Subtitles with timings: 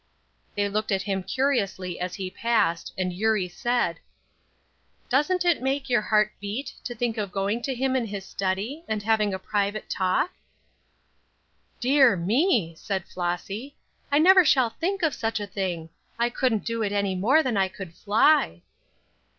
[0.55, 3.99] They looked at him curiously as he passed, and Eurie said:
[5.09, 8.83] "Doesn't it make your heart beat to think of going to him in his study,
[8.87, 10.31] and having a private talk?"
[11.79, 13.75] "Dear me!" said Flossy,
[14.11, 15.89] "I never shall think of such a thing.
[16.17, 18.63] I couldn't do it any more than I could fly."